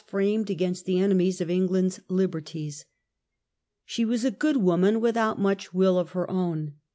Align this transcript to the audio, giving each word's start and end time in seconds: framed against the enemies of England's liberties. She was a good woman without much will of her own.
framed 0.07 0.49
against 0.49 0.85
the 0.85 0.97
enemies 0.99 1.39
of 1.39 1.47
England's 1.47 1.99
liberties. 2.09 2.85
She 3.85 4.03
was 4.03 4.25
a 4.25 4.31
good 4.31 4.57
woman 4.57 4.99
without 4.99 5.37
much 5.37 5.75
will 5.75 5.99
of 5.99 6.13
her 6.13 6.27
own. 6.27 6.73